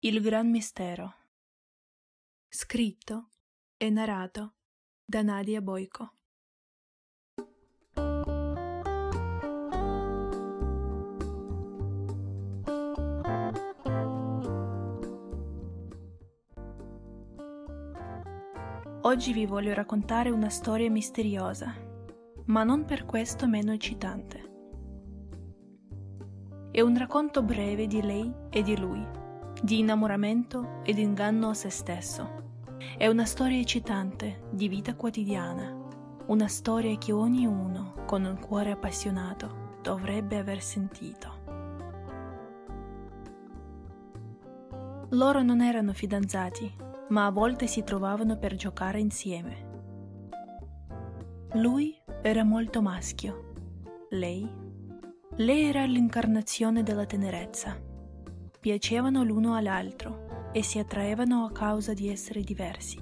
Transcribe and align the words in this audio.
Il 0.00 0.20
Gran 0.20 0.48
Mistero. 0.48 1.12
Scritto 2.48 3.30
e 3.76 3.90
narrato 3.90 4.54
da 5.04 5.22
Nadia 5.22 5.60
Boico. 5.60 6.12
Oggi 19.00 19.32
vi 19.32 19.46
voglio 19.46 19.74
raccontare 19.74 20.30
una 20.30 20.48
storia 20.48 20.88
misteriosa, 20.88 21.74
ma 22.44 22.62
non 22.62 22.84
per 22.84 23.04
questo 23.04 23.48
meno 23.48 23.72
eccitante. 23.72 24.42
È 26.70 26.80
un 26.80 26.96
racconto 26.96 27.42
breve 27.42 27.88
di 27.88 28.00
lei 28.00 28.32
e 28.50 28.62
di 28.62 28.78
lui 28.78 29.17
di 29.62 29.78
innamoramento 29.80 30.80
ed 30.84 30.98
inganno 30.98 31.50
a 31.50 31.54
se 31.54 31.70
stesso. 31.70 32.46
È 32.96 33.06
una 33.06 33.24
storia 33.24 33.58
eccitante 33.58 34.48
di 34.50 34.68
vita 34.68 34.94
quotidiana, 34.94 35.76
una 36.26 36.46
storia 36.46 36.96
che 36.96 37.12
ognuno 37.12 37.94
con 38.06 38.24
un 38.24 38.38
cuore 38.38 38.70
appassionato 38.70 39.76
dovrebbe 39.82 40.38
aver 40.38 40.60
sentito. 40.60 41.36
Loro 45.10 45.42
non 45.42 45.60
erano 45.62 45.92
fidanzati, 45.92 46.72
ma 47.08 47.26
a 47.26 47.30
volte 47.30 47.66
si 47.66 47.82
trovavano 47.82 48.36
per 48.36 48.54
giocare 48.54 49.00
insieme. 49.00 49.66
Lui 51.54 51.98
era 52.22 52.44
molto 52.44 52.82
maschio, 52.82 53.52
lei? 54.10 54.48
Lei 55.36 55.64
era 55.64 55.84
l'incarnazione 55.84 56.82
della 56.82 57.06
tenerezza 57.06 57.88
piacevano 58.60 59.22
l'uno 59.22 59.54
all'altro 59.54 60.50
e 60.52 60.62
si 60.62 60.78
attraevano 60.78 61.44
a 61.44 61.52
causa 61.52 61.94
di 61.94 62.08
essere 62.08 62.42
diversi. 62.42 63.00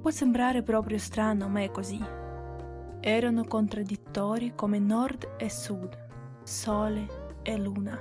Può 0.00 0.10
sembrare 0.10 0.62
proprio 0.62 0.98
strano, 0.98 1.48
ma 1.48 1.62
è 1.62 1.70
così. 1.70 2.00
Erano 3.00 3.44
contraddittori 3.44 4.54
come 4.54 4.78
nord 4.78 5.34
e 5.38 5.50
sud, 5.50 5.96
sole 6.42 7.36
e 7.42 7.56
luna, 7.56 8.00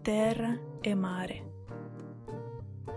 terra 0.00 0.56
e 0.80 0.94
mare. 0.94 1.52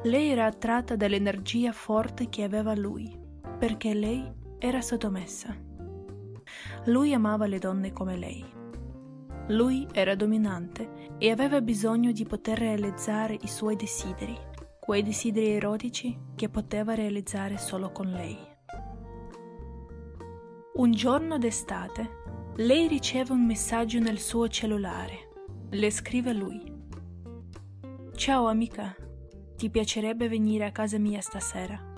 Lei 0.04 0.30
era 0.30 0.46
attratta 0.46 0.96
dall'energia 0.96 1.72
forte 1.72 2.30
che 2.30 2.44
aveva 2.44 2.74
lui, 2.76 3.18
perché 3.58 3.94
lei 3.94 4.32
era 4.60 4.82
sottomessa. 4.82 5.56
Lui 6.86 7.14
amava 7.14 7.48
le 7.48 7.60
donne 7.60 7.92
come 7.92 8.16
lei 8.16 8.56
lui 9.48 9.88
era 9.94 10.16
dominante 10.16 11.16
e 11.18 11.32
aveva 11.32 11.62
bisogno 11.62 12.12
di 12.12 12.26
poter 12.26 12.58
realizzare 12.58 13.38
i 13.40 13.48
suoi 13.48 13.76
desideri, 13.78 14.38
quei 14.80 15.04
desideri 15.04 15.52
erotici 15.52 16.18
che 16.36 16.50
poteva 16.50 16.96
realizzare 16.96 17.58
solo 17.58 17.92
con 17.92 18.08
lei. 18.08 18.38
Un 20.74 20.92
giorno 20.92 21.38
d'estate, 21.38 22.24
lei 22.58 22.88
riceve 22.88 23.32
un 23.32 23.46
messaggio 23.46 24.00
nel 24.00 24.20
suo 24.20 24.48
cellulare. 24.50 25.30
Le 25.70 25.92
scrive 25.92 26.34
lui. 26.34 26.76
Ciao 28.16 28.48
amica, 28.48 28.96
ti 29.56 29.70
piacerebbe 29.70 30.28
venire 30.28 30.66
a 30.66 30.72
casa 30.72 30.98
mia 30.98 31.22
stasera? 31.22 31.94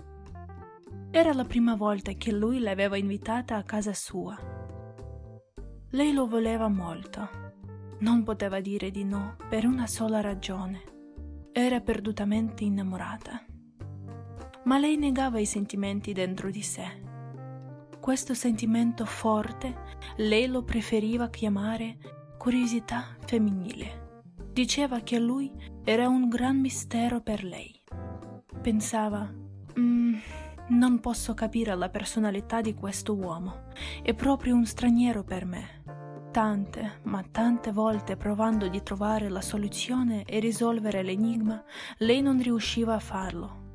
Era 1.12 1.34
la 1.34 1.46
prima 1.46 1.76
volta 1.76 2.12
che 2.12 2.32
lui 2.32 2.60
l'aveva 2.60 2.96
invitata 2.96 3.56
a 3.56 3.64
casa 3.64 3.94
sua. 3.94 4.59
Lei 5.92 6.14
lo 6.14 6.28
voleva 6.28 6.68
molto 6.68 7.48
non 8.00 8.24
poteva 8.24 8.62
dire 8.62 8.92
di 8.92 9.04
no 9.04 9.36
per 9.50 9.66
una 9.66 9.88
sola 9.88 10.22
ragione. 10.22 10.84
Era 11.52 11.82
perdutamente 11.82 12.64
innamorata. 12.64 13.44
Ma 14.64 14.78
lei 14.78 14.96
negava 14.98 15.40
i 15.40 15.46
sentimenti 15.46 16.14
dentro 16.14 16.50
di 16.50 16.62
sé. 16.62 17.08
Questo 18.00 18.34
sentimento 18.34 19.06
forte 19.06 19.98
lei 20.18 20.48
lo 20.48 20.64
preferiva 20.64 21.30
chiamare 21.30 21.98
curiosità 22.38 23.18
femminile. 23.26 24.24
Diceva 24.54 25.02
che 25.02 25.20
lui 25.20 25.52
era 25.84 26.08
un 26.08 26.30
gran 26.30 26.60
mistero 26.60 27.20
per 27.20 27.44
lei. 27.44 27.78
Pensava, 28.62 29.30
mm, 29.78 30.16
non 30.70 31.00
posso 31.02 31.34
capire 31.34 31.76
la 31.76 31.90
personalità 31.90 32.62
di 32.62 32.74
questo 32.74 33.14
uomo, 33.16 33.64
è 34.02 34.14
proprio 34.14 34.56
un 34.56 34.66
straniero 34.66 35.24
per 35.24 35.46
me. 35.46 35.79
Tante, 36.32 37.00
ma 37.04 37.24
tante 37.24 37.72
volte 37.72 38.16
provando 38.16 38.68
di 38.68 38.84
trovare 38.84 39.30
la 39.30 39.42
soluzione 39.42 40.26
e 40.26 40.40
risolvere 40.40 41.02
l'enigma, 41.02 41.64
lei 41.98 42.22
non 42.22 42.40
riusciva 42.40 42.94
a 42.94 43.00
farlo. 43.00 43.72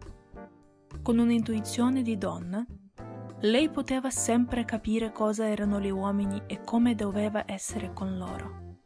Con 1.02 1.18
un'intuizione 1.18 2.02
di 2.02 2.16
donna, 2.16 2.64
lei 3.40 3.68
poteva 3.70 4.08
sempre 4.08 4.64
capire 4.64 5.10
cosa 5.10 5.48
erano 5.48 5.80
gli 5.80 5.90
uomini 5.90 6.42
e 6.46 6.60
come 6.62 6.94
doveva 6.94 7.42
essere 7.44 7.92
con 7.92 8.16
loro. 8.16 8.78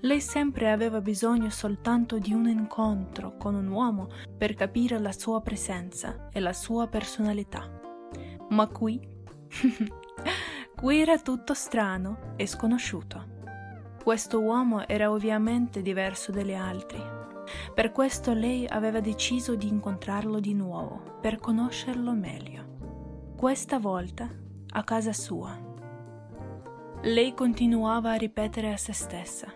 Lei 0.00 0.20
sempre 0.22 0.70
aveva 0.70 1.02
bisogno 1.02 1.50
soltanto 1.50 2.18
di 2.18 2.32
un 2.32 2.48
incontro 2.48 3.36
con 3.36 3.54
un 3.54 3.68
uomo 3.68 4.08
per 4.36 4.54
capire 4.54 4.98
la 4.98 5.12
sua 5.12 5.42
presenza 5.42 6.28
e 6.32 6.40
la 6.40 6.54
sua 6.54 6.86
personalità. 6.86 7.78
Ma 8.48 8.66
qui 8.68 9.00
Qui 10.76 11.00
era 11.00 11.18
tutto 11.18 11.54
strano 11.54 12.34
e 12.36 12.46
sconosciuto. 12.46 13.24
Questo 14.04 14.42
uomo 14.42 14.86
era 14.86 15.10
ovviamente 15.10 15.80
diverso 15.80 16.30
dagli 16.30 16.52
altri. 16.52 17.02
Per 17.74 17.92
questo 17.92 18.34
lei 18.34 18.66
aveva 18.66 19.00
deciso 19.00 19.54
di 19.54 19.68
incontrarlo 19.68 20.38
di 20.38 20.52
nuovo, 20.52 21.16
per 21.18 21.38
conoscerlo 21.38 22.12
meglio. 22.12 23.32
Questa 23.38 23.78
volta 23.78 24.28
a 24.68 24.84
casa 24.84 25.14
sua. 25.14 25.58
Lei 27.04 27.32
continuava 27.32 28.12
a 28.12 28.16
ripetere 28.16 28.70
a 28.70 28.76
se 28.76 28.92
stessa. 28.92 29.50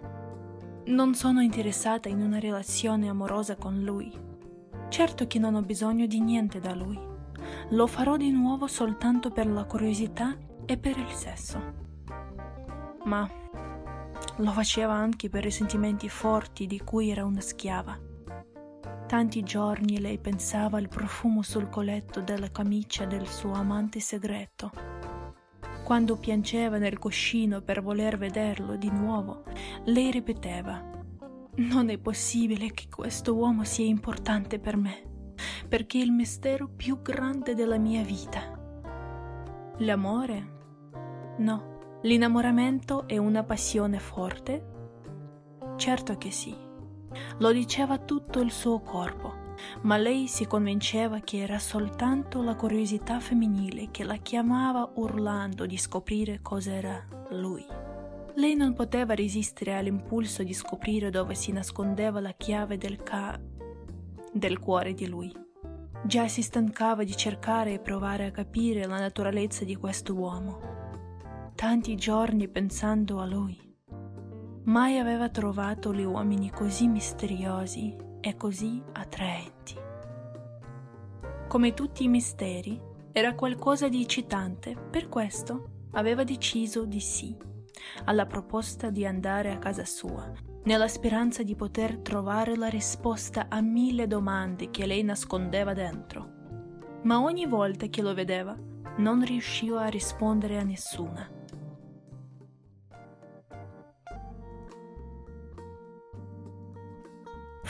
Non 0.86 1.14
sono 1.14 1.42
interessata 1.42 2.08
in 2.08 2.22
una 2.22 2.38
relazione 2.38 3.10
amorosa 3.10 3.56
con 3.56 3.82
lui. 3.82 4.10
Certo 4.88 5.26
che 5.26 5.38
non 5.38 5.54
ho 5.54 5.60
bisogno 5.60 6.06
di 6.06 6.18
niente 6.18 6.60
da 6.60 6.74
lui. 6.74 6.98
Lo 7.72 7.86
farò 7.86 8.16
di 8.16 8.30
nuovo 8.30 8.66
soltanto 8.66 9.30
per 9.30 9.46
la 9.46 9.64
curiosità 9.64 10.34
e 10.70 10.78
per 10.78 10.96
il 10.96 11.10
sesso. 11.10 11.60
Ma 13.06 13.28
lo 14.36 14.52
faceva 14.52 14.92
anche 14.92 15.28
per 15.28 15.44
i 15.44 15.50
sentimenti 15.50 16.08
forti 16.08 16.68
di 16.68 16.78
cui 16.78 17.10
era 17.10 17.24
una 17.24 17.40
schiava. 17.40 17.98
Tanti 19.08 19.42
giorni 19.42 19.98
lei 19.98 20.18
pensava 20.18 20.78
al 20.78 20.88
profumo 20.88 21.42
sul 21.42 21.68
colletto 21.68 22.20
della 22.20 22.50
camicia 22.50 23.04
del 23.04 23.26
suo 23.26 23.52
amante 23.52 23.98
segreto. 23.98 24.70
Quando 25.82 26.16
piangeva 26.16 26.78
nel 26.78 26.98
cuscino 26.98 27.62
per 27.62 27.82
voler 27.82 28.16
vederlo 28.16 28.76
di 28.76 28.90
nuovo, 28.90 29.42
lei 29.86 30.12
ripeteva 30.12 30.80
Non 31.56 31.90
è 31.90 31.98
possibile 31.98 32.70
che 32.70 32.86
questo 32.88 33.34
uomo 33.34 33.64
sia 33.64 33.86
importante 33.86 34.60
per 34.60 34.76
me, 34.76 35.32
perché 35.68 35.98
è 35.98 36.02
il 36.02 36.12
mistero 36.12 36.68
più 36.68 37.02
grande 37.02 37.56
della 37.56 37.78
mia 37.78 38.04
vita. 38.04 38.54
L'amore 39.78 40.58
No, 41.40 42.00
l'innamoramento 42.02 43.08
è 43.08 43.16
una 43.16 43.42
passione 43.44 43.98
forte? 43.98 44.62
Certo 45.76 46.18
che 46.18 46.30
sì. 46.30 46.54
Lo 47.38 47.50
diceva 47.50 47.96
tutto 47.96 48.40
il 48.40 48.50
suo 48.50 48.80
corpo, 48.80 49.54
ma 49.82 49.96
lei 49.96 50.28
si 50.28 50.46
convinceva 50.46 51.20
che 51.20 51.38
era 51.38 51.58
soltanto 51.58 52.42
la 52.42 52.54
curiosità 52.56 53.20
femminile 53.20 53.88
che 53.90 54.04
la 54.04 54.16
chiamava 54.16 54.92
urlando 54.96 55.64
di 55.64 55.78
scoprire 55.78 56.40
cos'era 56.42 57.06
lui. 57.30 57.64
Lei 58.34 58.54
non 58.54 58.74
poteva 58.74 59.14
resistere 59.14 59.74
all'impulso 59.74 60.42
di 60.42 60.52
scoprire 60.52 61.08
dove 61.08 61.34
si 61.34 61.52
nascondeva 61.52 62.20
la 62.20 62.34
chiave 62.36 62.76
del 62.76 63.02
ca... 63.02 63.40
del 64.30 64.58
cuore 64.58 64.92
di 64.92 65.06
lui. 65.06 65.34
Già 66.04 66.28
si 66.28 66.42
stancava 66.42 67.02
di 67.02 67.16
cercare 67.16 67.72
e 67.72 67.80
provare 67.80 68.26
a 68.26 68.30
capire 68.30 68.84
la 68.84 68.98
naturalezza 68.98 69.64
di 69.64 69.76
questo 69.76 70.14
uomo 70.14 70.79
tanti 71.60 71.94
giorni 71.94 72.48
pensando 72.48 73.18
a 73.18 73.26
lui. 73.26 73.54
Mai 74.64 74.96
aveva 74.96 75.28
trovato 75.28 75.92
gli 75.92 76.04
uomini 76.04 76.50
così 76.50 76.88
misteriosi 76.88 77.94
e 78.18 78.34
così 78.34 78.82
attraenti. 78.92 79.74
Come 81.48 81.74
tutti 81.74 82.04
i 82.04 82.08
misteri, 82.08 82.80
era 83.12 83.34
qualcosa 83.34 83.90
di 83.90 84.00
eccitante, 84.00 84.74
per 84.74 85.10
questo 85.10 85.88
aveva 85.90 86.24
deciso 86.24 86.86
di 86.86 87.00
sì 87.00 87.36
alla 88.06 88.24
proposta 88.24 88.88
di 88.88 89.04
andare 89.04 89.50
a 89.50 89.58
casa 89.58 89.84
sua, 89.84 90.32
nella 90.64 90.88
speranza 90.88 91.42
di 91.42 91.54
poter 91.56 91.98
trovare 91.98 92.56
la 92.56 92.68
risposta 92.68 93.48
a 93.50 93.60
mille 93.60 94.06
domande 94.06 94.70
che 94.70 94.86
lei 94.86 95.02
nascondeva 95.02 95.74
dentro. 95.74 97.00
Ma 97.02 97.20
ogni 97.20 97.44
volta 97.44 97.86
che 97.88 98.00
lo 98.00 98.14
vedeva, 98.14 98.56
non 98.96 99.22
riusciva 99.22 99.82
a 99.82 99.88
rispondere 99.88 100.56
a 100.56 100.62
nessuna. 100.62 101.39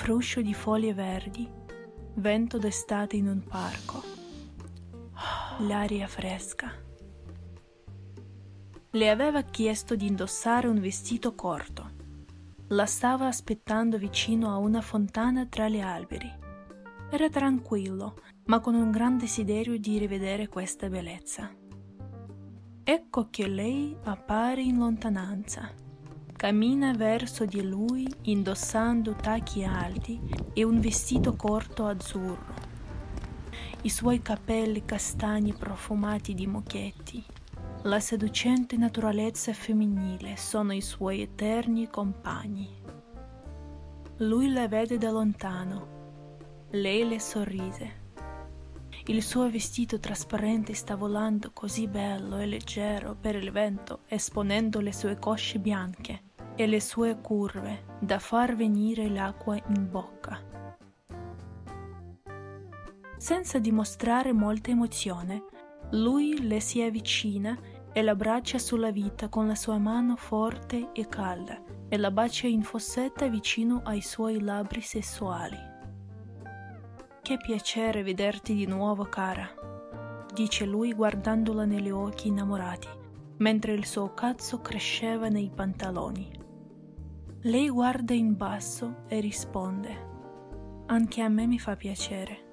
Fruscio 0.00 0.40
di 0.40 0.54
foglie 0.54 0.94
verdi 0.94 1.46
vento 2.14 2.56
d'estate 2.56 3.16
in 3.16 3.28
un 3.28 3.42
parco, 3.46 4.02
l'aria 5.58 6.06
fresca. 6.06 6.72
Le 8.92 9.10
aveva 9.10 9.42
chiesto 9.42 9.96
di 9.96 10.06
indossare 10.06 10.68
un 10.68 10.80
vestito 10.80 11.34
corto. 11.34 11.90
La 12.68 12.86
stava 12.86 13.26
aspettando 13.26 13.98
vicino 13.98 14.50
a 14.50 14.56
una 14.56 14.80
fontana 14.80 15.44
tra 15.44 15.68
gli 15.68 15.80
alberi. 15.80 16.32
Era 17.10 17.28
tranquillo, 17.28 18.22
ma 18.46 18.58
con 18.60 18.74
un 18.74 18.90
gran 18.90 19.18
desiderio 19.18 19.78
di 19.78 19.98
rivedere 19.98 20.48
questa 20.48 20.88
bellezza. 20.88 21.54
Ecco 22.82 23.28
che 23.28 23.46
lei 23.46 23.94
appare 24.04 24.62
in 24.62 24.78
lontananza. 24.78 25.70
Cammina 26.40 26.94
verso 26.94 27.44
di 27.44 27.60
lui 27.60 28.10
indossando 28.22 29.12
tacchi 29.12 29.62
alti 29.62 30.18
e 30.54 30.64
un 30.64 30.80
vestito 30.80 31.36
corto 31.36 31.84
azzurro. 31.84 32.54
I 33.82 33.90
suoi 33.90 34.22
capelli 34.22 34.86
castani 34.86 35.52
profumati 35.52 36.32
di 36.32 36.46
mochetti. 36.46 37.22
La 37.82 38.00
seducente 38.00 38.78
naturalezza 38.78 39.52
femminile 39.52 40.38
sono 40.38 40.72
i 40.72 40.80
suoi 40.80 41.20
eterni 41.20 41.90
compagni. 41.90 42.70
Lui 44.16 44.50
la 44.50 44.66
vede 44.66 44.96
da 44.96 45.10
lontano 45.10 45.88
lei 46.70 47.06
le 47.06 47.20
sorrise. 47.20 47.98
Il 49.08 49.22
suo 49.22 49.50
vestito 49.50 49.98
trasparente 49.98 50.72
sta 50.72 50.96
volando 50.96 51.50
così 51.52 51.86
bello 51.86 52.38
e 52.38 52.46
leggero 52.46 53.14
per 53.14 53.34
il 53.34 53.50
vento, 53.50 54.04
esponendo 54.06 54.80
le 54.80 54.94
sue 54.94 55.18
cosce 55.18 55.58
bianche 55.58 56.28
e 56.60 56.66
le 56.66 56.78
sue 56.78 57.18
curve 57.22 57.84
da 57.98 58.18
far 58.18 58.54
venire 58.54 59.08
l'acqua 59.08 59.56
in 59.56 59.88
bocca. 59.90 60.38
Senza 63.16 63.58
dimostrare 63.58 64.34
molta 64.34 64.70
emozione, 64.70 65.44
lui 65.92 66.46
le 66.46 66.60
si 66.60 66.82
avvicina 66.82 67.58
e 67.90 68.02
la 68.02 68.14
braccia 68.14 68.58
sulla 68.58 68.90
vita 68.90 69.30
con 69.30 69.46
la 69.46 69.54
sua 69.54 69.78
mano 69.78 70.16
forte 70.16 70.90
e 70.92 71.08
calda 71.08 71.62
e 71.88 71.96
la 71.96 72.10
bacia 72.10 72.46
in 72.46 72.60
fossetta 72.60 73.26
vicino 73.28 73.80
ai 73.84 74.02
suoi 74.02 74.38
labbri 74.38 74.82
sessuali. 74.82 75.56
Che 77.22 77.36
piacere 77.38 78.02
vederti 78.02 78.54
di 78.54 78.66
nuovo, 78.66 79.04
cara, 79.04 79.48
dice 80.34 80.66
lui 80.66 80.92
guardandola 80.92 81.64
negli 81.64 81.88
occhi 81.88 82.28
innamorati, 82.28 82.88
mentre 83.38 83.72
il 83.72 83.86
suo 83.86 84.12
cazzo 84.12 84.60
cresceva 84.60 85.30
nei 85.30 85.50
pantaloni. 85.54 86.39
Lei 87.44 87.70
guarda 87.70 88.12
in 88.12 88.36
basso 88.36 89.04
e 89.08 89.18
risponde, 89.18 90.08
anche 90.88 91.22
a 91.22 91.28
me 91.30 91.46
mi 91.46 91.58
fa 91.58 91.74
piacere. 91.74 92.52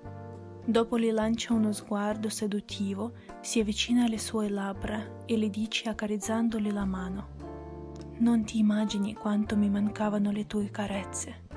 Dopo 0.65 0.97
gli 0.97 1.11
lancia 1.11 1.53
uno 1.53 1.73
sguardo 1.73 2.29
seduttivo, 2.29 3.11
si 3.41 3.59
avvicina 3.59 4.05
alle 4.05 4.17
sue 4.17 4.47
labbra 4.47 5.25
e 5.25 5.35
le 5.35 5.49
dice 5.49 5.89
accarezzandogli 5.89 6.71
la 6.71 6.85
mano, 6.85 7.27
non 8.19 8.45
ti 8.45 8.59
immagini 8.59 9.13
quanto 9.13 9.57
mi 9.57 9.69
mancavano 9.69 10.31
le 10.31 10.47
tue 10.47 10.71
carezze. 10.71 11.47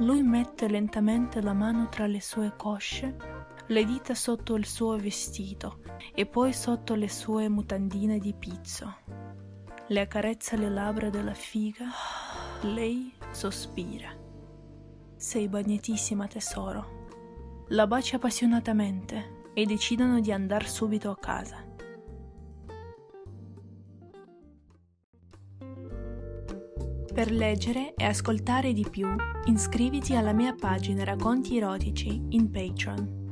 Lui 0.00 0.22
mette 0.22 0.68
lentamente 0.68 1.40
la 1.40 1.54
mano 1.54 1.88
tra 1.88 2.06
le 2.06 2.20
sue 2.20 2.52
cosce, 2.58 3.16
le 3.68 3.84
dita 3.86 4.14
sotto 4.14 4.54
il 4.56 4.66
suo 4.66 4.98
vestito 4.98 5.78
e 6.14 6.26
poi 6.26 6.52
sotto 6.52 6.94
le 6.94 7.08
sue 7.08 7.48
mutandine 7.48 8.18
di 8.18 8.34
pizzo. 8.34 8.96
Le 9.86 10.00
accarezza 10.00 10.56
le 10.56 10.68
labbra 10.68 11.08
della 11.08 11.32
figa. 11.32 11.86
Lei 12.62 13.12
sospira. 13.30 14.10
Sei 15.16 15.48
bagnetissima 15.48 16.26
tesoro. 16.26 17.66
La 17.68 17.86
bacia 17.86 18.16
appassionatamente 18.16 19.50
e 19.54 19.66
decidono 19.66 20.20
di 20.20 20.32
andare 20.32 20.66
subito 20.66 21.10
a 21.10 21.16
casa. 21.16 21.62
Per 27.12 27.30
leggere 27.30 27.94
e 27.94 28.04
ascoltare 28.04 28.72
di 28.72 28.86
più, 28.90 29.08
iscriviti 29.46 30.16
alla 30.16 30.32
mia 30.32 30.54
pagina 30.58 31.04
Racconti 31.04 31.56
erotici 31.56 32.20
in 32.30 32.50
Patreon. 32.50 33.23